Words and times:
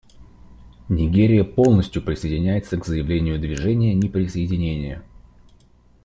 Нигерия 0.89 1.43
полностью 1.43 2.01
присоединяется 2.01 2.75
к 2.79 2.87
заявлению 2.87 3.37
Движения 3.39 3.93
неприсоединения. 3.93 5.03